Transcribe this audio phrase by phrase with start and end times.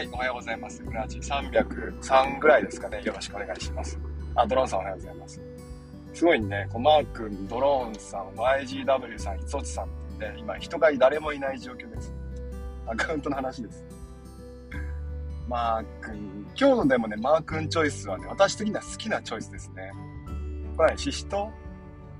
[0.00, 0.82] はい、おはようございます。
[0.82, 3.02] ブラジ303ぐらいですかね。
[3.04, 4.00] よろしくお願いします。
[4.34, 5.42] あ、ドローンさんおはようございます。
[6.14, 9.88] すごいね、こうマー君、ドローンさん、YGW さん、いつおちさんっ
[10.18, 12.14] てね、今人が誰もいない状況です。
[12.86, 13.84] アカウントの話です。
[15.46, 19.92] マー君、今日のでもね、マー君チョイスはね、私的には好きなチョイスですね。
[20.78, 21.50] これ、ね、シシト？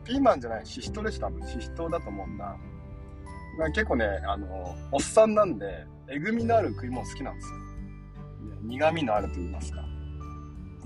[0.05, 1.29] ピーマンじゃない、シシトでした。
[1.29, 2.59] 多分シシトだと思うんだ。
[3.73, 7.57] 結構ね、あの、おっさんなんで、えぐみのある食い物好きなんですよ。
[8.71, 9.85] 苦味のあると言いますか。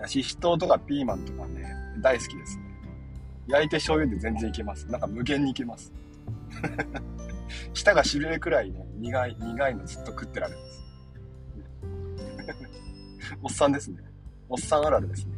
[0.07, 1.65] ししとうとかピーマンとかね、
[2.01, 2.65] 大好きですね。
[3.47, 4.87] 焼いて醤油で全然いけます。
[4.91, 5.93] なんか無限にいけます。
[7.75, 10.85] 舌がしびれくらいね、苦い、苦いのずっと食ってられます。
[13.43, 13.99] おっさんですね。
[14.49, 15.35] おっさんあるあるですね。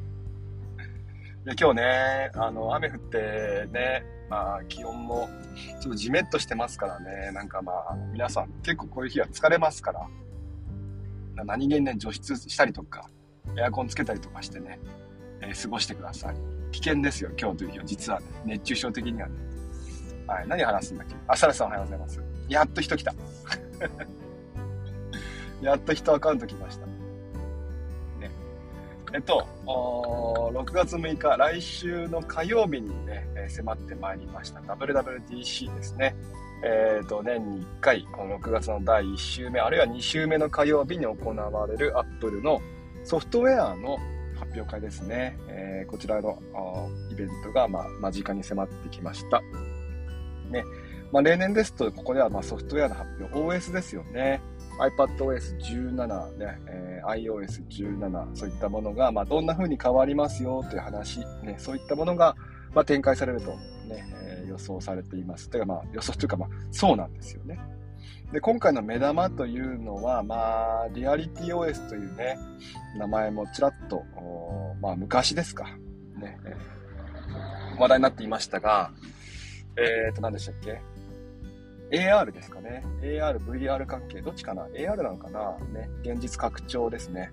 [1.44, 5.28] で今日ね、あの、雨降ってね、まあ気温も
[5.80, 10.08] ちょっとじめっとしてますからね、なんかまあ皆さん結構こういう日は疲れますから、
[11.44, 13.08] 何気にね、除湿したりとか、
[13.58, 14.78] エアコンつけたりとかしてね、
[15.40, 16.36] えー、過ごしてください。
[16.72, 17.84] 危険ですよ、今日という日は。
[17.84, 19.34] 実はね、熱中症的にはね。
[20.26, 21.14] はい、何話すんだっけ？
[21.28, 22.20] あ、サラさんおはようございます。
[22.48, 23.14] やっと人来た。
[25.62, 26.86] やっと人アカウント来ました。
[26.86, 26.92] ね。
[29.14, 36.14] えっと、6月6日、来週の火曜日にね、迫ってまいりました WWDC ですね。
[36.62, 42.60] え、ー、と、年に1回、この6月の第1週目、あるいは2週目の火曜日に行われる Apple の
[43.04, 43.98] ソフトウェアの
[44.36, 45.36] 発表会ですね。
[45.48, 46.38] えー、こちらの
[47.10, 49.40] イベントが、まあ、間近に迫ってきました。
[50.50, 50.64] ね。
[51.12, 54.40] まあ、例年ですと、ここではまあソフトウェアの発表、OS ですよね。
[54.78, 62.36] iPadOS17 ね、えー、iOS17、そういったものが、まあ、どんな風に変わりますよという話、ね、そういったものが、
[62.74, 63.52] まあ、展開されると
[63.88, 64.04] ね、
[64.46, 65.48] 予想されています。
[65.50, 67.58] というか、まあ、予想というか、まあ、そうなんですよね。
[68.32, 72.36] で、今回の目玉というのは、まあ、リアリティ OS というね、
[72.98, 74.02] 名前もちらっと、
[74.80, 75.64] まあ、昔ですか、
[76.18, 76.38] ね、
[77.78, 78.90] 話題になっていましたが、
[79.76, 80.80] えっ、と、何でしたっけ
[81.90, 82.82] ？AR ですかね。
[83.02, 85.58] AR、VR 関係、どっちかな ?AR なのかな？
[85.72, 85.88] ね。
[86.02, 87.30] 現実拡張ですね。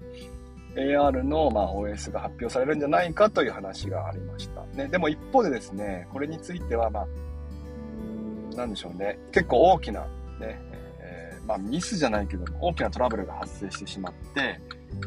[0.76, 4.66] AR の、ま、OS が発表されるんじゃないかという話がありました。
[4.76, 9.20] ね、でも一方でですね、これについては、まあ、なんでしょうね。
[9.32, 10.02] 結構大きな、
[10.40, 10.60] ね、
[11.00, 14.60] えー、まあ、ミスじゃないけど、大きなトラブルが発生してしまって、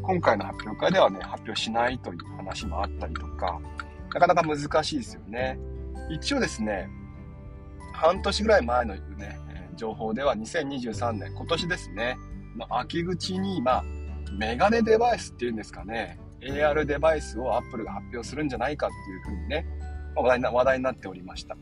[0.02, 3.60] 今回の発表会ではね、発表しないという話もあったりとか、
[4.14, 5.58] なかなか難しいですよね。
[6.10, 6.88] 一応ですね、
[7.92, 9.40] 半年ぐらい前のね、
[9.76, 12.16] 情報では2023年、今年ですね、
[12.56, 13.84] の秋口に、まあ、
[14.36, 19.66] メガネデバイスっていうんですかね、AR デバイスを Apple が発表するんじゃないかっていうふうにね、
[20.14, 21.56] 話題な話題になっておりました。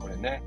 [0.00, 0.42] これね。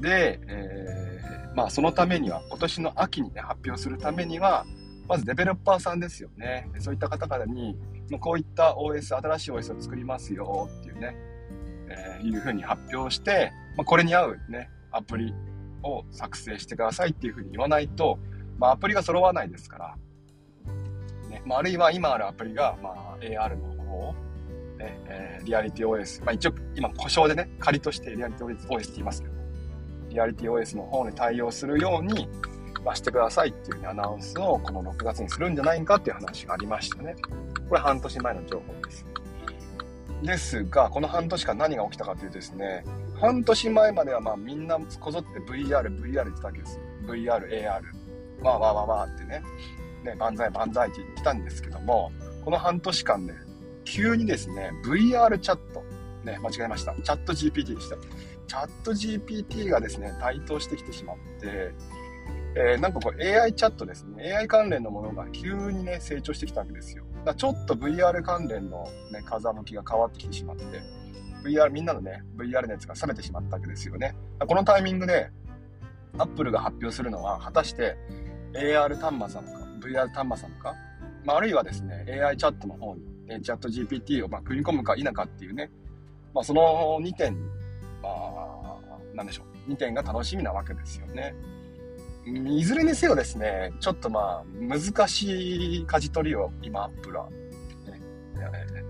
[0.00, 4.64] で、えー、まあそのためには、今年の秋にね、発表するためには、
[5.08, 6.68] まずデベロッパーさんですよね。
[6.78, 7.76] そういった方々に、
[8.20, 11.16] こういった OS、新しい OS を作りますよっていうね、
[11.88, 15.34] えー、いうふうに発表して、まあ、これに合うね、アプリ
[15.82, 18.18] を作成してくださいっていうふうに言わないと、
[18.58, 19.94] まあ、アプリが揃わないですから、
[21.38, 24.14] ねまあ、あるいは今あるアプリが、まあ、AR の方、
[24.78, 29.34] ねえー、リアリティ OS、まあ、一応今故障でね、仮としてリアリティ OS って言いますけど、
[30.10, 32.28] リアリティ OS の方に対応するように、
[32.84, 37.16] まあ、してくださいっていう、ね、アナウンスをこの6月にするんじゃないかっていう話がありましたね。
[37.68, 39.06] これ半年前の情報です。
[40.22, 42.84] ですが、この半年間何が起きたかというとですね、
[43.20, 46.80] 半年前まではまあみんなこぞって VR、VR 言ってたわけです。
[47.06, 47.64] VR、AR、
[48.42, 49.42] わーわーわーわーってね、
[50.08, 52.10] ね、万歳万歳って言ってたんですけども、
[52.44, 53.34] この半年間ね、
[53.84, 55.82] 急にですね、VR チャット、
[56.24, 56.94] ね、間違えました。
[56.94, 57.96] チャット GPT でした。
[58.46, 61.72] チャット GPT がですね、台頭してきてしまって、
[62.56, 67.04] えー、なんかこう AI チャットですね、AI 関連のものが急にね、成長してきたわけですよ。
[67.24, 70.64] だちょっと VR 関連のね、風向きが変わってきてしまって、
[71.44, 74.14] VR、みんなのね、VR 熱が冷めてしまったわけですよね。
[74.38, 75.30] このタイミングで、
[76.18, 77.96] Apple が発表するのは、果たして
[78.54, 80.74] AR 端末なのか、VR 端末なのか、
[81.24, 85.70] まあ、あるいはですね、AI チャットの方に、ね、チャット GPT をま組み込むか否かっていうね、
[86.34, 87.36] まあ、その2点、
[88.02, 88.78] まあ、
[89.14, 91.34] なんでしょう、2点が楽しみなわけですよね。
[92.26, 97.38] いずれにせよですね、ちょっとまあ、難しい舵取りを今、アップルは、ね、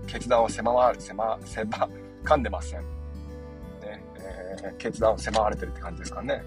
[0.07, 1.89] 決断を迫る、迫、迫、
[2.23, 2.81] 噛んでません。
[2.81, 6.43] ね、えー、決断を迫られてるって感じですかね。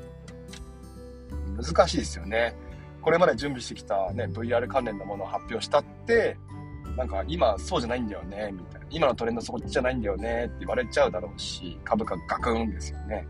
[1.56, 2.54] 難しいですよね。
[3.02, 6.38] これまで準備してきたね、VR 関連のものを発表したって、
[6.96, 8.86] なんか今そうじゃないんだよね、みたいな。
[8.90, 13.26] 今のトレンドそっちじゃないんだよねって言われちゃうだろうし、株価ガクンですよね。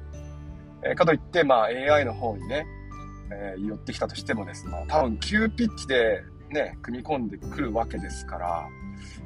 [0.84, 2.66] えー、かといって、まあ AI の方にね、
[3.32, 8.69] えー、寄ってきたとしてもですね、多分急ピッチで、ね、組み込んでくるわけですから、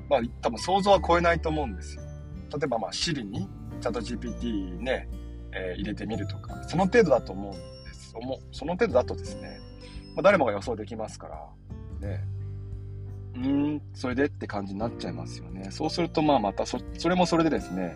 [0.09, 2.03] まあ、多分想像は超えないと思うんですよ。
[2.53, 3.49] 例えば、まあ、Siri に、
[3.81, 5.09] チャット GPT ね、
[5.53, 8.15] えー、入れてみるとか、その程度だと思うんです。
[8.53, 9.59] その程度だとですね、
[10.17, 12.25] まあ、誰もが予想できますから、ね、
[13.35, 15.69] うーん、それでって感じになっちゃいますよね。
[15.71, 16.79] そうすると、まあ、またそ、
[17.09, 17.95] れもそれでですね、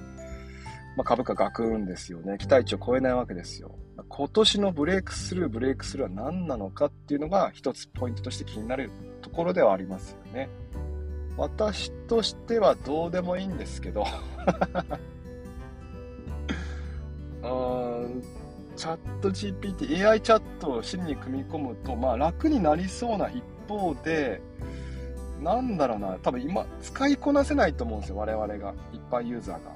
[0.97, 2.37] まあ、株価ガクーンですよね。
[2.39, 3.75] 期待値を超えないわけですよ。
[4.09, 8.91] 今年のブレイクスルー、ブレイクスルーは何なのかっていうのが一つポイントとして気になる
[9.23, 10.51] ところではありますよね。
[11.39, 14.05] 私としてはどうでもいいんですけど
[17.43, 18.23] うん
[18.81, 24.41] チャット GPT、AI チャットを真に組み込むと、まあ楽になりそうな一方で、
[25.43, 29.71] なんだろうな、多分今、使いこなせないと思うんですよ、我々が、一般ユーザーが。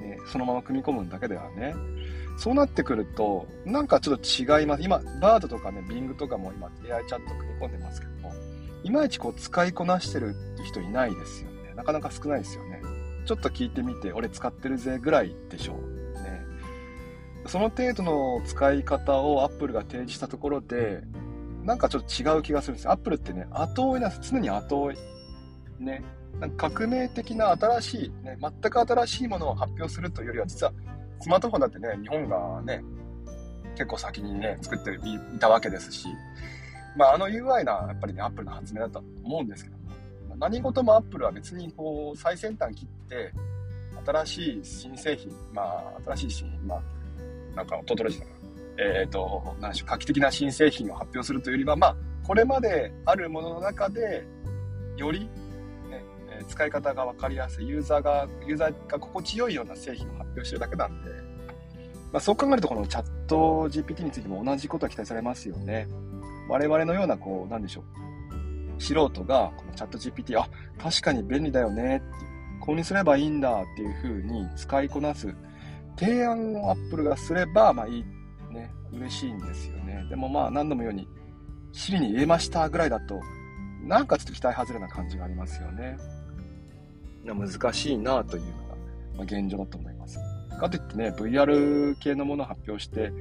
[0.00, 1.74] ね、そのまま組み込むだけではね。
[2.38, 4.82] そうなってくると、なんかちょっと違います。
[4.82, 8.32] 今、バードとかね、Bing とかも今 AI チャット組み込んでますけども、
[8.84, 11.74] いまいちこう使いこなしてるって人いないですよね。
[11.76, 12.80] なかなか少ないですよね。
[13.26, 15.89] ちょっと聞いてみて、俺使ってるぜぐらいでしょう。
[17.46, 21.02] その程度の使い方を Apple が提示したところで、
[21.64, 22.92] なんかちょっと違う気がするんですよ。
[22.92, 24.30] Apple ってね、後追いなんです。
[24.30, 24.96] 常に後追い。
[25.78, 26.02] ね。
[26.38, 30.72] なんか革命的な新しい、ね、全く新しいものを発表するというよりは、実は
[31.20, 32.82] スマートフォンだってね、日本がね、
[33.74, 36.08] 結構先にね、作っていたわけですし、
[36.96, 39.76] まあ、あの UI な、やっぱりね、Apple の発明だと思うんですけど
[40.28, 43.32] も、何事も Apple は別にこう、最先端切って、
[44.04, 46.82] 新しい新製品、まあ、新しい新、まあ、
[47.54, 48.32] なんか、トトロジだな。
[48.78, 54.24] えっ、ー、と、何でしょう、画期的な新製品を発表するというよりは、まあ、これまであるものの中で、
[54.96, 55.28] より、ね、
[56.30, 61.10] え使い方が分かりやすい、ユーザーが、ユーザーが心地よいような製品を発表してるだけなんで、
[62.12, 65.86] まあ、そう考えると、このチャット GPT についても同じことが期待されますよね。
[66.48, 68.82] 我々のような、こう、なんでしょう。
[68.82, 70.48] 素人が、このチャット GPT、あ、
[70.78, 75.34] 確かに便利だよねっていう、購入すればいいんだっていう風に使いこなす
[76.00, 78.04] 提案を Apple がすれば、まあいい、
[78.50, 80.06] ね、嬉しいんですよね。
[80.08, 81.08] でもまあ何度も言うように、
[81.72, 83.20] シリに入れましたぐらいだと、
[83.82, 85.98] なんかちょっと期待外れな感じがありますよね。
[87.24, 88.74] 難しいなというのが、
[89.16, 90.18] まあ、現状だと思います。
[90.58, 93.12] かといってね、VR 系のものを発表して、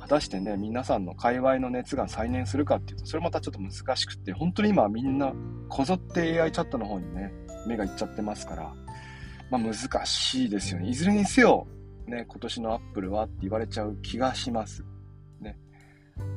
[0.00, 5.32] 果たしてね、皆さんの界隈の熱が再燃するかっていうと、それまたちょっと難しくて、本当に今みんな
[5.68, 7.32] こぞって AI チャットの方にね、
[7.66, 8.74] 目がいっちゃってますから、
[9.50, 9.74] まあ難
[10.06, 10.88] しいですよね。
[10.88, 11.66] いずれにせよ、
[12.06, 14.84] ね、今年のアップルはって言われちゃう気がします。
[15.40, 15.56] ね。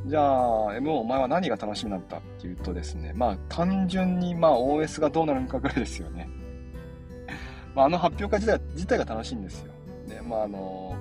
[0.06, 6.30] じゃあ、MO お前は何が楽しみなんだっていうとですね、まあ単純にまあ OS がどうなるのかぐらいですよね。
[7.76, 9.74] まああの発表会自体自体が楽しいんですよ。
[10.08, 10.96] ね、まああの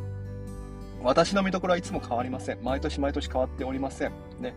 [1.02, 2.62] 私の見どころはいつも変わりません。
[2.62, 4.12] 毎年毎年変わっておりません。
[4.40, 4.54] ね。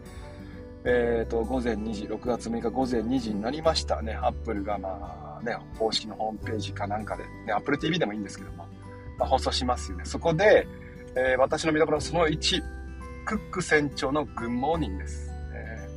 [0.86, 4.14] えっ、ー、と、午前2時、6月6日午前2時になりましたね。
[4.14, 8.66] アップルがまあね、公式のホームページかなんかで、ね、Apple TV でもいいんですけども、
[9.26, 10.06] 放送しますよね。
[10.06, 10.68] そこで、
[11.16, 12.62] えー、私の見どころその1、
[13.26, 15.32] クック船長のグッモーニンです。
[15.54, 15.90] え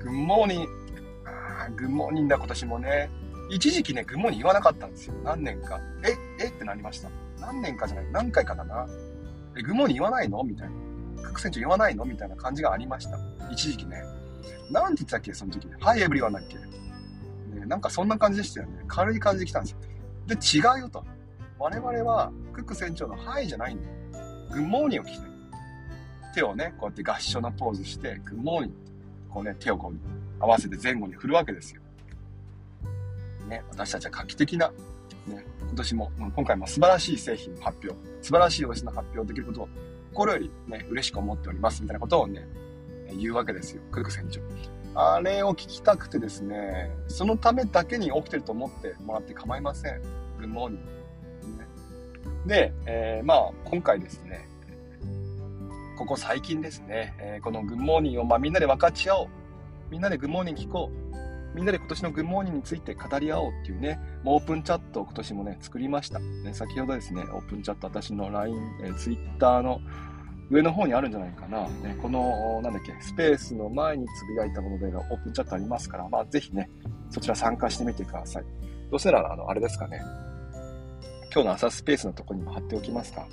[0.00, 3.10] ー、 good morning、good morning だ今年もね。
[3.50, 5.14] 一時期ね、 good morning 言わなかったんですよ。
[5.24, 5.80] 何年か。
[6.04, 7.10] え、えってなりました。
[7.40, 8.86] 何年かじゃない、何回かだな。
[9.56, 10.44] え、 good morning 言わないの？
[10.44, 11.22] みたいな。
[11.22, 12.04] クック船長言わないの？
[12.04, 13.18] みたいな感じがありました。
[13.50, 14.02] 一時期ね。
[14.70, 15.34] なんて言ってたっけ？
[15.34, 15.68] その時。
[15.80, 16.56] Hi, everyone だっけ、
[17.66, 18.84] なんかそんな感じでしたよね。
[18.86, 19.78] 軽い感じで来たんですよ。
[20.30, 21.04] で、違うよと。
[21.58, 23.94] 我々は、クック船長の Hi じゃないんだよ。
[24.52, 25.30] Good morning を聞きたい。
[26.34, 28.76] 手をね、こうやって合唱のポーズして、グッモーニング
[29.30, 31.80] こうね、手をこう合わせて前後に振るわけですよ。
[33.48, 34.72] ね、私たちは画期的な
[35.26, 39.68] ね、今年も、今回も素晴らしい製品の発表、素晴らしい OS の発表できることを
[40.12, 42.46] 心よりね、嬉しく思っておりますみたいなことをね、
[43.16, 44.40] 言うわけですよ、クルク船長。
[44.94, 50.02] あれを聞きたくてですね、そのためだけに起きてると思ってもらって構いません。
[50.38, 50.88] グッモーニング。
[51.58, 51.66] ね、
[52.46, 54.48] で、えー、まあ、今回ですね、
[55.96, 59.28] ここ最近ですね、えー、この good morning をまあみんなで分かち合おう。
[59.90, 61.10] みんなで good morning 聞こう。
[61.54, 66.18] みんなで今年の good morning について語り合おうっていうね、オープンチャットを今年もね、作りました。
[66.18, 69.80] ね、先ほどですね、オープンチャット、私の LINE、えー、Twitter の
[70.50, 71.68] 上の方にあるんじゃないかな。
[71.68, 76.68] ね、この、なんだっけ、スペースの前につぶやいたものでがオープンチャットありますから、まあ、ぜひね、
[77.08, 78.44] そちら参加してみてください。
[78.90, 80.00] どうせなら、あの、あれですかね、
[81.32, 83.26] 今日の朝スペースのとこにも貼っておきますか。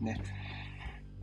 [0.00, 0.20] ね。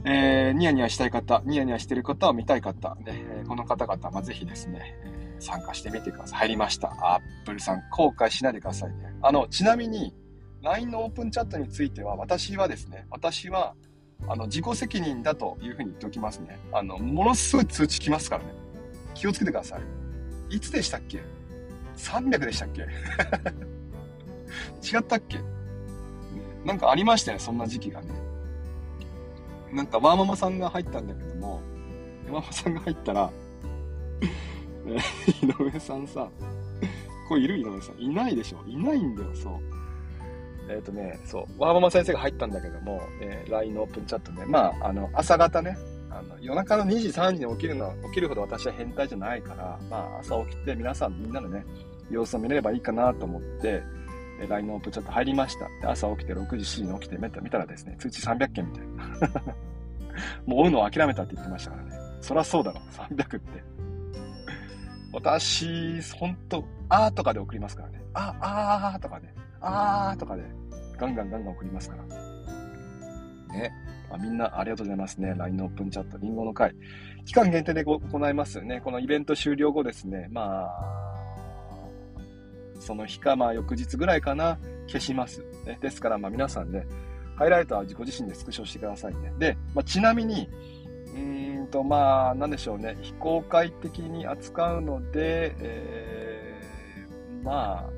[0.05, 4.95] えー、ニヤニヤしたい方、ニヤニヤしてる方を見たい方、ね、この方々、まあ、ぜひですね、
[5.39, 6.39] 参加してみてください。
[6.39, 6.87] 入りました。
[7.01, 9.13] アップルさん、後悔しないでくださいね。
[9.21, 10.15] あの、ちなみに、
[10.61, 13.75] LINE のオープンチャットについては、私はですね、私は、
[14.27, 16.59] あの、自己責任だというふうに言っておきますね。
[16.71, 18.53] あの、ものすごい通知来ますからね。
[19.15, 19.77] 気をつけてくださ
[20.49, 20.55] い。
[20.55, 21.21] いつでしたっけ
[21.97, 22.81] ?300 でしたっけ？
[24.97, 25.39] 違ったっけ？
[26.65, 28.07] なんかありましたよ、そんな時期がね。
[29.71, 31.61] なんか、ワーママさんが入ったんだけども、
[32.25, 33.31] ワーママさんが入ったら、
[35.41, 36.27] 井上さんさ、
[37.27, 37.99] これいる井上さん。
[38.01, 38.63] いないでしょ？
[38.67, 39.78] いないんだよ、そう。
[40.69, 45.77] えっ、ー、とね、そう、ワーママ先生が入ったんだけども、えー、LINE のオープンチャットで、まあ、あの、朝方ね、
[46.11, 51.65] あの夜中の2時、3時に起きるのは起きるほど私は変態じゃないから、まあ、朝起きて皆さんみんなのね、
[52.09, 53.83] 様子を見れればいいかなと思って、
[54.41, 55.65] え LINE のオープンチャット入りました。
[55.81, 59.43] で朝起きて6時、7時に起きて見たらですね、通知300件みたいな。
[60.45, 61.91] もう追うのを諦めたって言ってましたからね。
[62.21, 63.63] そりゃそうだろ、300って。
[65.11, 68.01] 私、ほんと、あーとかで送りますからね。
[68.13, 69.33] あ、あーとかね。
[69.61, 70.43] あーとかで、
[70.97, 72.03] ガンガンガンガン送りますから。
[73.53, 73.71] ね。
[74.11, 75.33] あみんなありがとうございますね。
[75.37, 76.73] LINE のオープンチャット、リンゴの会。
[77.25, 77.99] 期間限定で行
[78.29, 78.81] いますね。
[78.83, 80.27] このイベント終了後ですね。
[80.31, 81.19] まあ、
[82.79, 85.43] その日か、まあ翌日ぐらいかな、消します。
[85.65, 86.87] ね、ですから、まあ皆さんね、
[87.35, 89.31] ハイライトは自己自身でスクショしてくださいね。
[89.37, 90.49] で、まあ、ちなみに、
[91.13, 92.97] うーんと、まあ、なんでしょうね。
[93.01, 97.89] 非公開的に扱うので、えー、ま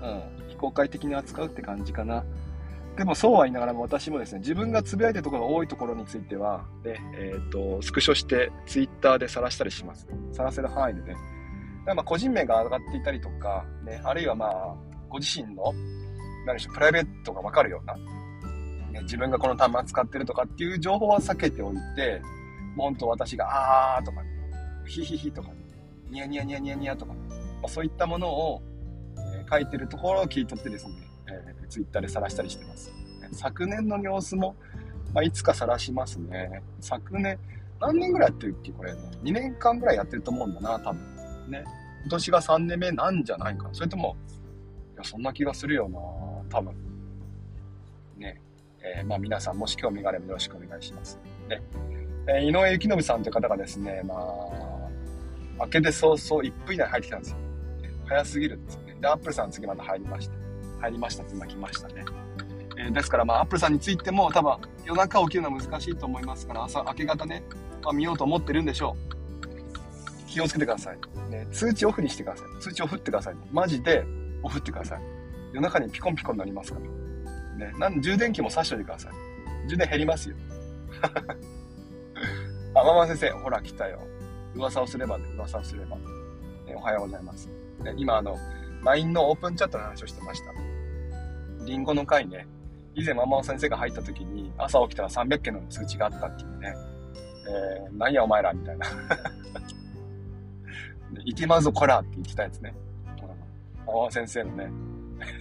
[0.00, 2.24] あ、うん、非公開的に扱うって感じかな。
[2.96, 10.06] でもそうは言いながらも私もですね、自分がつぶやいてるところが多いところについては、で、えっ、ー、と、スクショしてツイッターで晒したりします。
[10.32, 11.14] 晒せる範囲でね。
[11.84, 14.74] だまあ個人名が上がっていたりとか、ね、あるいはまあ、
[15.10, 15.72] ご自身の、
[16.46, 17.94] 何でしょう、プライベートがわかるような、
[18.92, 22.22] ね、自分がこの端末使ってるとかっていう情報は避けておいて、
[22.76, 24.30] もう本当私が、あーとかね、
[24.86, 25.54] ヒヒヒとかね、
[26.10, 27.20] ニヤニヤニヤニヤニヤとか、ま
[27.64, 28.62] あ、そういったものを、
[29.50, 30.92] 書いてるところを切り取ってですね、
[31.28, 32.92] えー、ツイッターで晒したりしてます。
[33.32, 34.54] 昨年の様子も、
[35.12, 36.62] まあ、いつか晒しますね。
[36.80, 37.38] 昨年、
[37.80, 39.00] 何年ぐらいやってるっけこれね。
[39.22, 41.00] 2年間ぐらいやってると思うんだな、多分。
[41.48, 41.64] ね。
[42.02, 44.16] 今年が3年目なんじゃないかそれとも、
[44.94, 45.98] いや、そんな気がするよな、
[46.48, 46.74] 多分。
[48.16, 48.40] ね。
[48.80, 51.18] えー、まあ皆さんもし興味があればよろしくお願いします。
[51.48, 51.60] ね。
[52.28, 57.36] えー、井上幸信さんという方がですね、まあ、明けて早々1分以内に入ってきたんですよ。
[58.06, 58.85] 早すぎるんです。
[59.00, 60.36] で、アップルさん次また入りまして。
[60.80, 62.04] 入りましたって今来ましたね。
[62.78, 67.42] えー、ですから、まあ、アップルさんについても多分夜中起きるのは難しいと思いますから、朝、明け方ね、
[67.82, 69.16] まあ、見ようと思ってるんでしょう。
[70.26, 70.98] 気をつけてください。
[71.30, 72.60] ね、通知オフにしてください。
[72.60, 74.04] 通知オフってください、マジで
[74.42, 75.00] オフってください。
[75.52, 76.78] 夜中にピコンピコンになりますか
[77.58, 77.66] ら。
[77.66, 79.12] ね、なん充電器も挿しといてください。
[79.68, 80.36] 充電減りますよ。
[82.74, 84.00] あ、ママ先生、ほら来たよ。
[84.54, 85.96] 噂をすればね、噂をすれば。
[85.96, 87.48] ね、おはようございます。
[87.82, 88.36] ね、今あの、
[88.86, 90.52] LINE のオープンチャットの話をしてました。
[91.64, 92.46] リンゴの回ね、
[92.94, 96.72] 以前ママ先生が入った時に朝起きたら300件の通知があったっていうね、
[97.48, 98.86] えー、何やお前らみたいな。
[101.24, 102.74] いけまぞこらって言ってたやつね。
[103.84, 104.70] ママ先生のね、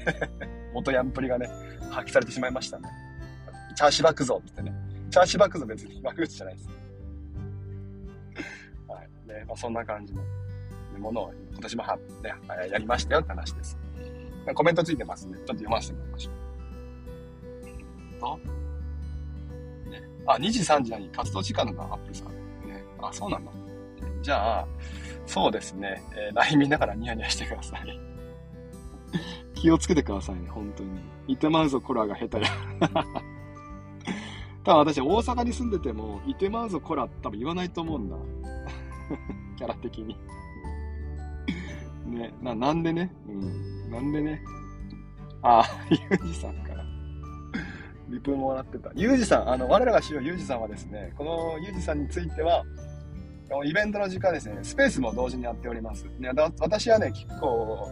[0.73, 1.47] 元ヤンプリがね、
[1.91, 2.89] 発揮されてしまいましたね。
[3.75, 4.73] チャーシュバクゾってね。
[5.11, 6.69] チャーシュバクゾ別に悪口じゃないです。
[8.87, 9.27] はい。
[9.27, 10.23] ね、まあ、そんな感じの。
[10.99, 12.33] ものを今年もは、ね、
[12.71, 13.77] やりましたよって話です。
[14.53, 15.37] コメントついてますね。
[15.37, 16.35] ちょっと読ませてもらいましょう。
[18.19, 18.39] と、
[19.89, 22.27] ね、あ、2時3時何活動時間のアップさん。
[22.67, 23.51] ね、あ、そうなんだ。
[24.21, 24.67] じゃあ、
[25.25, 26.03] そうですね。
[26.15, 27.99] えー、LINE 見ながらニヤニヤしてください。
[29.55, 30.99] 気をつけてくださいね、本当に。
[31.27, 32.49] いてまうぞ、コラが下手や。
[34.63, 38.15] 多分私、大阪に住んでても、いてまうぞ、コラ多分言わないと思うんだ。
[39.57, 40.17] キャラ的に。
[42.15, 44.41] ね、な、なんでね、うん、なんでね？
[45.41, 46.83] ああ、ゆうじさんから。
[48.09, 48.91] リプもらってた。
[48.95, 52.63] ゆうじさん、あの、我らが知るゆうじさんはですね、このゆうじさんについては、
[53.63, 56.05] イベントの時間ですね、スペースも同時にやっております。
[56.19, 57.87] ね、私はね、結構、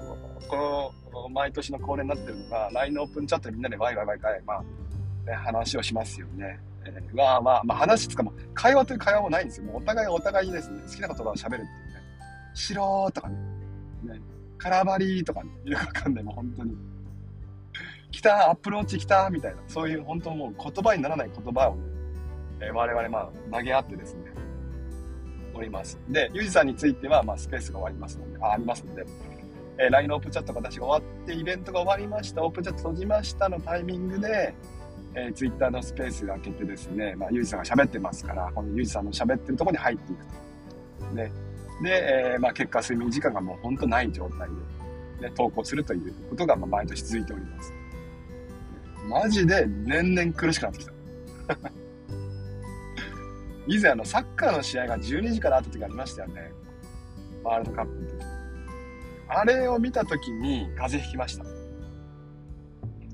[0.48, 4.64] この、毎年の恒例になってるのが、LINE のオープンチャットでみんなでワイワイワイワイ、まあ、
[5.30, 6.60] ね、話をしますよね。
[6.86, 9.66] えー、まあまあ、まあ話つかも、会話という会話もないんですよ。
[9.66, 11.68] もうお互いお互いにですね、好きな言葉を喋るっていうね。
[12.56, 13.38] しろーとかね、
[14.04, 14.22] ね、
[14.58, 16.78] カラバリとかね、よくわかんない、もう本当に。
[18.12, 21.82] 来た、アップローチ来た、みたいな、そういう本当もう言葉にならない言葉をね、
[22.62, 23.20] えー、我々ま
[23.52, 24.32] あ投げ合ってですね、
[25.54, 26.00] おります。
[26.10, 29.06] で、ゆうじさんについては、まあ、スペースが終わりますので、あ、ありますので、
[29.78, 34.54] えー、LINE のオープンチャットが私が終わって、イベントが終わりました、オープンチャット閉じましたのタイミングで、
[35.16, 41.16] えー、Twitter のスペースが開けてですね、まあ、ゆうじさんが喋ってますから、このゆうじさんの喋ってるところに入っていくと。
[41.16, 41.32] ね、
[41.82, 44.48] で、えー、まあ、結果睡眠時間がもうほんとない状態
[45.20, 47.74] で、ね、投稿するということが、まあ、毎年続いております。
[49.08, 50.94] マジで年々苦しくなってきた。
[53.68, 56.52] 以前あの、サッカーの試合が12時からあった時ありましたよね。
[57.44, 58.26] ワールドカップの時。
[59.28, 61.44] あれを見た時に風邪ひきました。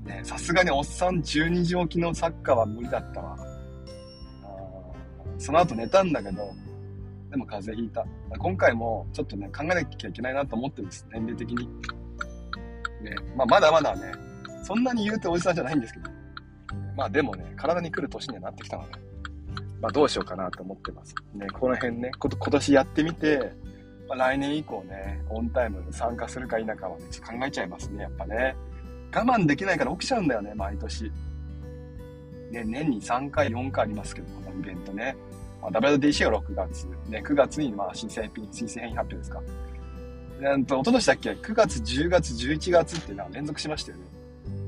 [0.04, 3.38] ね、さすがにおっさん12時起きのサッカーは無理だったわ。
[5.38, 6.52] その後寝たんだけど、
[7.30, 8.04] でも風邪ひいた。
[8.38, 11.06] 今回もちょっとね、考えなきゃいけないなと思ってるんです。
[11.12, 11.66] 年齢的に。
[13.02, 14.12] ね、まあまだまだね、
[14.64, 16.10] そんなに言うておじさんじゃないんですけど。
[16.96, 18.92] まあでもね、体に来る年にはなってきたので、
[19.80, 21.14] まあどうしようかなと思ってます。
[21.34, 23.52] ね、この辺ね、こと今年やってみて、
[24.08, 28.56] まあ、来年以降ね、オンタイムに参加するか否かはね、ちょっと考えちゃいますね、やっぱね。
[29.14, 31.04] 我慢できないから起きちゃうんだよね、毎年。
[32.50, 35.16] ね、年に3回、4回ありますけど、このイベントね。
[35.60, 39.42] まあ、WDC が6月、ね、9月にまあ新製品、新製品発表ですか。
[40.40, 44.04] なんと、一昨年だっけ ?9 月、10月、11月っていうのは連続しましたよね。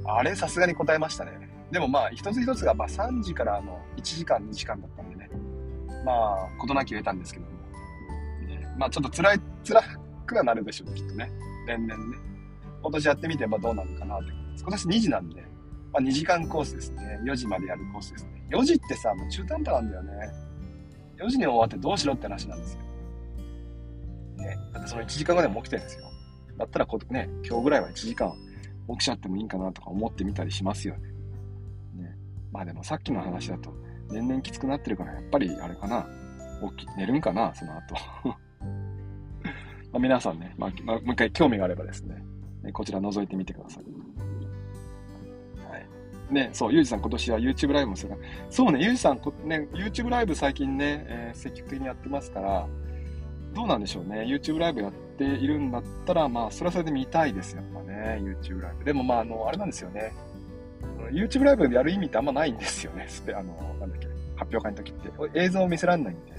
[0.04, 1.32] あれ、さすがに答えましたね。
[1.70, 5.30] でもまあ、一つ一つがまあ3時からの1時間、2時間だったんでね。
[6.04, 7.52] まあ、事なきを得たんですけども。
[8.46, 9.82] ね、まあ、ちょっと辛い、辛
[10.26, 11.30] くはなるでしょう、きっとね。
[11.66, 12.18] 年々ね。
[12.82, 14.32] 今年やってみて、まあどうなのかなって。
[14.60, 15.40] 今年2時なんで、
[15.92, 17.20] まあ2時間コースですね。
[17.24, 18.44] 4時までやるコースですね。
[18.50, 20.51] 4時ってさ、もう中途半端なんだよね。
[21.22, 22.80] 4時に終わってどうしろって話なんですよ。
[24.38, 24.58] ね。
[24.72, 26.04] だってその1時間後でも起きてるんですよ。
[26.58, 28.32] だったらこう、ね、今日ぐらいは1時間
[28.90, 31.08] 起きちゃってもいいんかなとか思ってみたりしますよね。
[31.94, 32.16] ね。
[32.52, 33.72] まあでもさっきの話だと、
[34.10, 36.06] 年々きつくなってるから、やっぱりあれかな。
[36.76, 37.96] 起き、寝るんかな、その後。
[39.92, 42.24] ま皆さんね、まあ、まあ、もう一回興味があればですね、
[42.72, 43.80] こちら覗いてみてくださ。
[43.80, 43.84] い。
[46.32, 48.14] ね、そう、ゆうじさん今年は YouTube ライブもする
[48.50, 52.66] そうね、ゆうじさん、ね、YouTube ライブ最近ね、えー、積極的にやってますから、
[53.54, 54.22] どうなんでしょうね。
[54.22, 58.18] YouTube ライブやっているんだったら、まあ、それはそれで見たいです、やっぱね。
[58.22, 58.84] YouTube ライブ。
[58.84, 60.12] でも、まあ、あの、あれなんですよね。
[61.10, 63.04] YouTube ライブでやる意味ってあんまないんですよね。
[63.08, 65.10] スペ、あの、なんだっけ、発表会の時って。
[65.38, 66.32] 映像を見せられないんで。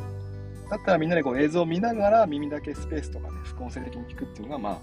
[0.69, 4.77] だったらみんなでこう映像を見ながら耳だけスペースとかね、副音声的に聞くっていうのが、まあ、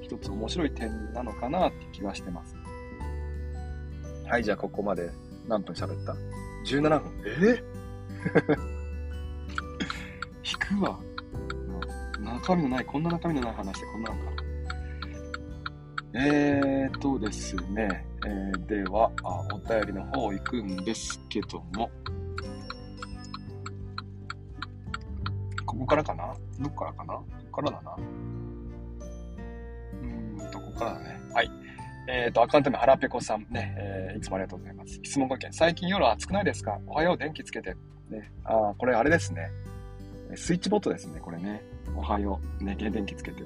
[0.00, 2.56] 一つ面白い点なのかなって気はしてます。
[4.26, 5.10] はい、じゃあここまで
[5.46, 6.14] 何分喋った
[6.64, 7.12] ?17 分。
[7.26, 7.62] え？
[10.44, 10.98] 引くわ。
[12.20, 14.30] 中身のない、こんな中身のない話でこんなのか。
[16.16, 21.90] えーとですね、えー、ではあ、お便りの方行くんですけども、
[25.66, 26.34] ここからかな？
[26.60, 27.14] どっからかな？
[27.14, 27.96] ここからだな。
[27.96, 31.20] うーんと、こからだね。
[31.34, 31.50] はい。
[32.06, 35.00] えっ、ー、と、アカウント名、はらぺこさんね、えー、いつもありがとうございます。
[35.02, 35.52] 質問ご意見。
[35.52, 36.78] 最近夜暑くないですか？
[36.86, 37.76] おはよう、電気つけて。
[38.10, 38.30] ね。
[38.44, 39.50] ああ、これあれですね。
[40.36, 41.62] スイッチボットですね、これね。
[41.96, 42.64] おはよう。
[42.64, 43.42] ね、電気つけて。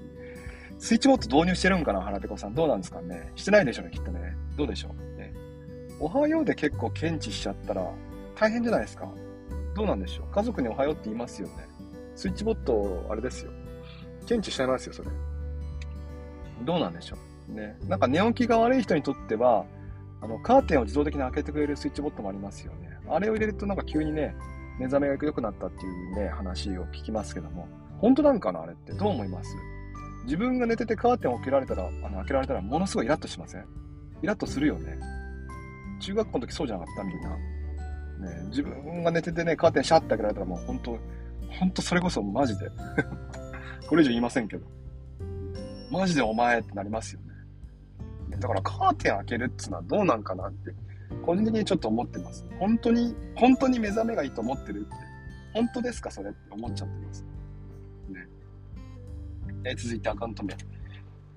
[0.78, 2.54] スイッチボット導入してるんかな、腹ペコさん。
[2.54, 3.32] どうなんですかね？
[3.34, 4.36] してないでしょうね、きっとね。
[4.56, 5.18] どうでしょう？
[5.18, 5.32] ね、
[6.00, 7.90] おはようで結構検知しちゃったら
[8.36, 9.08] 大変じゃないですか？
[9.74, 10.34] どうなんでしょう？
[10.34, 11.54] 家族におはようって言いますよね。
[12.14, 13.52] スイッチボット、あれですよ。
[14.26, 15.08] 検知しちゃいますよ、それ。
[16.64, 17.16] どうなんでしょ
[17.48, 17.52] う？
[17.54, 17.76] ね。
[17.88, 19.64] なんか寝起きが悪い人にとっては、
[20.20, 22.90] あの、カーテンを自動的に開けてくれるスイッチボットもありますよね。
[23.08, 24.34] あれを入れるとなんか急にね、
[24.78, 29.54] 目覚めが良くなったっていうね、話を聞きますけども、本当なんかなあれってどう思います？
[30.24, 33.64] 自分が寝ててカーテンを開けられたら、あの開けられたらものすごいイラッとしません？
[34.22, 34.98] イラッとするよね。
[36.00, 37.30] 中学校の時そうじゃなかったみんな。
[37.30, 37.36] ね、
[38.48, 40.98] 自分が寝ててね、カーテンシャッて開けられたらもう本当、
[41.60, 42.68] 本当それこそマジで。
[43.88, 44.66] これ以上言いませんけど。
[45.90, 47.27] マジでお前ってなりますよね。
[48.38, 50.72] だからカーテン開けるっていうのはどうなんかなって
[51.24, 52.44] 個人的にちょっと思ってます。
[52.58, 54.90] 本当に、本当に目覚めがいいと思ってるって、
[55.54, 57.24] 本当ですかそれって思っちゃってます。
[58.08, 58.26] ね。
[59.64, 60.56] え、続いてアカウント名。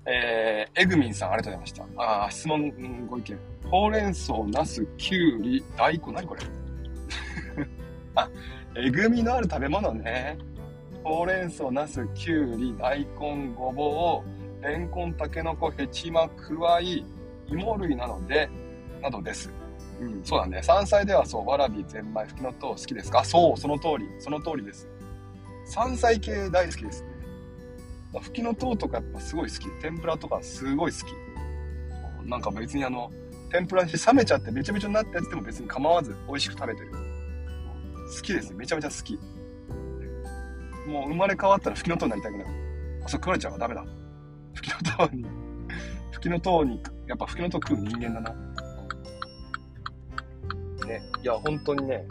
[0.04, 2.24] えー、エグミンさん、ありがとうございました。
[2.24, 3.38] あ質問、ご意見。
[3.70, 6.42] ほうれん草、ナス、キュウリ、大根、何これ？
[8.16, 8.28] あ、
[8.76, 10.36] えぐみのある食べ物ね。
[11.04, 17.04] ほうれん草、ナス、キュウリ、大根、ごぼう、レンコン、タケノコ、ヘチマ、クワイ、
[17.48, 18.48] 芋類なので、
[19.02, 19.50] などです。
[20.00, 20.62] うん、そうだね。
[20.62, 24.08] 山菜ではそう、わらび、ゼンマイ、フキノトウ好きですかそう、その通り。
[24.20, 24.88] その通りです。
[25.66, 27.08] 山菜系大好きですね。
[28.20, 29.66] フキノトウとかやっぱすごい好き。
[29.80, 32.28] 天ぷらとかすごい好き。
[32.28, 33.10] なんか別にあの、
[33.50, 36.92] 天ぷらにして冷めちゃってめちゃめちゃになったやつでも別に構わず美味しく食べてる。
[38.14, 38.56] 好きですね。
[38.58, 39.18] めちゃめちゃ好き。
[40.86, 42.50] もう生まれ変わったらフキノトウになりたくなる。
[43.04, 43.58] あ、そう食われちゃうわ。
[43.58, 43.84] ダメだ。
[44.54, 45.26] フキノトウに、
[46.10, 48.34] フキノトウに、やっぱフキノトウ食う人間だな。
[50.86, 51.02] ね。
[51.22, 52.04] いや、本当にね、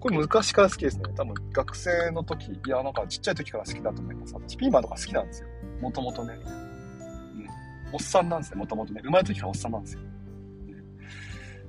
[0.00, 1.04] これ昔から好きですね。
[1.16, 4.34] 多分学生の時、いや、なんかちっちゃい時から好きだと思います。
[4.34, 5.48] 私、ピーマンとか好きなんですよ。
[5.80, 6.34] もともとね。
[6.34, 7.46] うん。
[7.92, 9.00] おっさんなんですね、もともとね。
[9.02, 10.00] 生まれた時からおっさんなんですよ。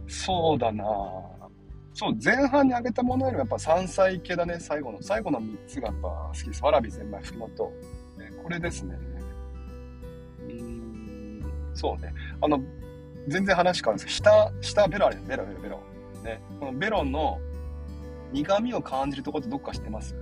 [0.10, 0.86] そうだな
[1.94, 5.02] そう、前半にあげたものよりもやっぱ山菜系だね、最後の。
[5.02, 6.64] 最後の3つがやっぱ好きです。
[6.64, 7.72] わらび、ゼンマイ、ふきのと。
[8.18, 8.96] ね、これですね。
[11.78, 12.14] そうね。
[12.42, 12.60] あの、
[13.28, 15.84] 全然話変わるんですけど、下、下ベロあるベロ、ベロ、ベロ。
[16.24, 16.42] ね。
[16.60, 17.40] このベロの
[18.34, 20.20] 苦味を感じるところってどっか知ってます、ね、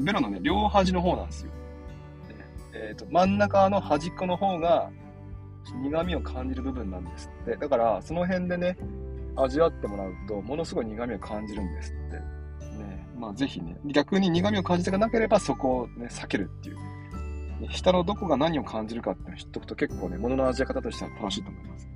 [0.00, 1.50] ベロのね、両端の方なんですよ。
[2.72, 4.90] えっ、ー、と、真ん中の端っこの方が
[5.82, 7.56] 苦味を感じる部分なんですって。
[7.56, 8.76] だから、その辺でね、
[9.36, 12.76] 味わってもらうと、ものすごい苦味を感じるんですって。
[12.78, 16.76] ね、まあぜひね、逆に苦味を感じたくなければそこをね、避けるっていう。
[17.70, 21.88] 下のどこが何を感じるかっていうのを知っとくと結構ね、物の味わ方としては楽しいと思います。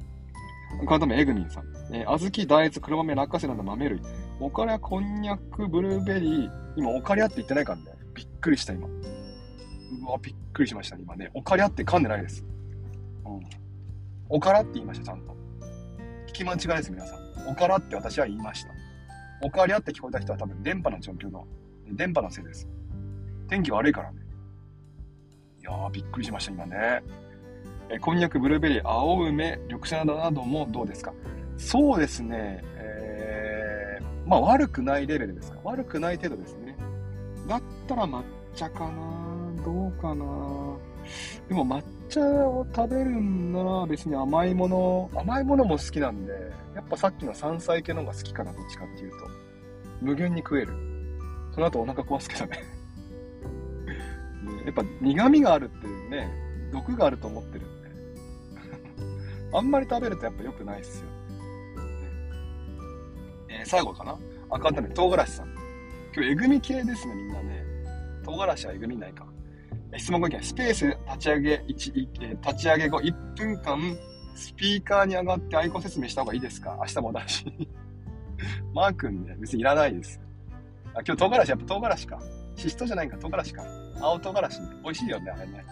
[0.84, 1.64] このため、エグミンさん。
[1.92, 4.00] えー、小豆、大豆、黒豆、落花生など豆類。
[4.40, 6.50] オカリア、こんにゃく、ブルーベリー。
[6.76, 7.84] 今、オカリアって言ってないからね。
[8.14, 8.86] びっくりした、今。
[8.86, 8.90] う
[10.10, 11.30] わ、びっくりしました、今ね。
[11.34, 12.44] オカリアって噛んでないです。
[13.24, 13.40] うん。
[14.28, 15.36] オカラって言いました、ちゃんと。
[16.28, 17.48] 聞き間違いです、皆さん。
[17.48, 18.70] オカラって私は言いました。
[19.42, 21.46] オカリアって聞こえた人は多分電波の状況の、
[21.90, 22.68] 電波のせいです。
[23.48, 24.27] 天気悪いからね。
[25.70, 27.02] や、びっくりしました、今ね。
[27.90, 31.12] えこんにゃく、ブルーベリー、青梅、緑茶などもどうですか？
[31.56, 35.58] そうですね、えー、まあ悪くないレベルですか？
[35.64, 36.76] 悪くない程度ですね。
[37.48, 38.22] だったら抹
[38.54, 39.62] 茶かな？
[39.64, 40.24] どうかな？
[41.48, 46.32] でも抹茶を食べるんなら別に甘いもの、甘いものも好きなんで、
[46.74, 49.16] やっぱさっきの山菜系の方が好きかな、どっちかっていうと。
[50.02, 50.74] 無限に食える。
[51.54, 52.60] その後お腹壊すけどね
[54.64, 56.30] やっぱ苦味があるっていうね、
[56.72, 57.88] 毒があると思ってるんで。
[59.56, 61.06] あんまり食べるとやっぱ良くないっすよ。
[63.48, 64.18] えー、最後かな？
[64.50, 65.48] 赤ため唐辛子さん。
[66.14, 67.64] 今日えぐみ系ですね、みんなね。
[68.24, 69.26] 唐辛子はえぐみないか。
[69.96, 73.96] 質問ご意見、スペース立ち上げ1、立ち上げ後1分間、
[74.34, 76.76] スピーカーに上がってアイコン説明した方がいいですか？
[76.80, 77.44] 明日もだし。
[78.74, 80.20] マー君ね、別にいらないです。
[80.94, 82.20] あ、今日唐辛子、やっぱ唐辛子か。
[82.54, 83.62] シシトじゃないか、唐辛子か。
[84.00, 85.64] 青唐辛子、美味しいよね、あれね。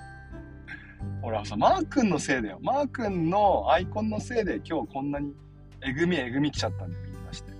[1.22, 2.58] ほらさ、マー君のせいだよ。
[2.62, 5.34] マー君のアイコンのせいで今日こんなに
[5.82, 7.52] えぐみえぐみ来ちゃったんで、言いまして。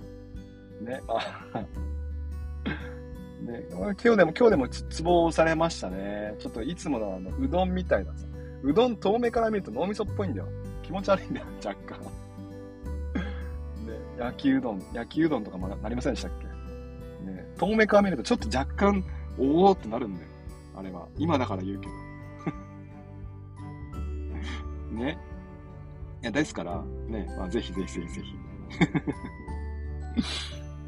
[0.81, 1.59] ね、あ
[3.41, 6.35] ね、今日でも、今日でもツボをされましたね。
[6.39, 8.25] ちょっといつものあの、うどんみたいなさ、
[8.63, 10.47] うどん遠目から見ると脳みそっぽいんだよ。
[10.83, 11.99] 気持ち悪いんだよ、若干。
[12.01, 12.09] ね、
[14.19, 16.45] 焼きうどん、焼きうどんとかもなりませんでしたっけ？
[17.31, 19.03] ね、遠目から見るとちょっと若干、
[19.39, 20.27] おおってなるんだよ。
[20.77, 21.07] あれは。
[21.17, 21.93] 今だから言うけど。
[25.01, 25.17] ね。
[26.21, 28.37] いや、ですから、ね、まあ、ぜひぜひぜひぜひ。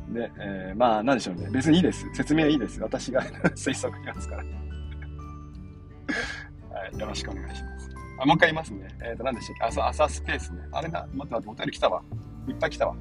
[0.14, 1.50] で、えー、まあ、なんでしょうね。
[1.52, 2.08] 別にいいです。
[2.14, 2.80] 説明はいいです。
[2.82, 3.22] 私が
[3.56, 4.44] 推測しますから。
[4.44, 4.50] は
[6.92, 7.90] い、よろしくお願いします。
[8.20, 8.88] あ、もう一回言いますね。
[9.02, 9.64] えっ、ー、と、何でしたっけ？
[9.66, 10.62] 朝、朝スペースね。
[10.72, 12.04] あれな、待って待って、お便り来たわ。
[12.48, 12.96] いっぱい来たわ。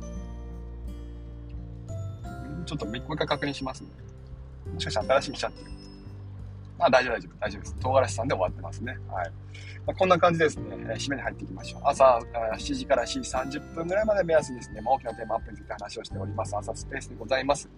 [2.65, 3.91] ちょっともう一回確認しますね。
[4.73, 5.78] もしかして新しい来ちゃってる。
[6.79, 7.77] まあ大丈夫大丈夫、大丈夫です。
[7.81, 8.99] 唐辛子さんで終わってますね。
[9.09, 9.31] はい。
[9.87, 11.81] まあ、こんな感じですね、えー、締めに入っていきましょう。
[11.85, 16.57] 朝7時から7時30分ぐらいまで目安にですね、まあ、大きなテーマアップについて話をしております。
[16.57, 17.69] 朝スペースでございます。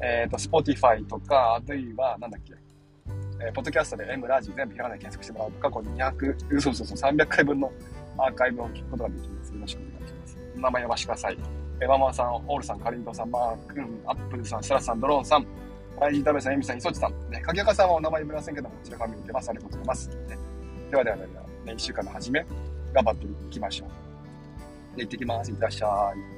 [0.00, 2.54] えっ、ー、と、Spotify とか、あるいは、なんだっけ、
[3.40, 7.72] えー、ポッドキャストで M ラジ全部ひらがなで検索してもらうと、過去200、嘘嘘嘘、300回分の
[8.16, 9.52] アーカイブを聞くことができます。
[9.52, 10.38] よろしくお願いします。
[10.56, 11.38] お名前呼ばせてください。
[11.80, 15.46] えー、ママさん、オールさん、カリントさん、マー君、アップルさん、シャラさん、ドローンさん、
[16.00, 19.48] ライジータベさん、エミさん、イソチさん、ね、鍵垢さんはお名前読めませんけども、こちらから見てます。
[19.50, 20.08] ありがとうございます。
[20.08, 20.38] ね、
[20.90, 21.28] ではではでは、
[21.64, 22.46] ね、1週間の初め、
[22.92, 23.86] 頑張っていきましょ
[24.94, 24.96] う。
[24.96, 25.50] で、行ってきます。
[25.50, 26.37] いってらっしゃい。